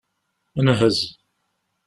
Nhez. 0.65 0.97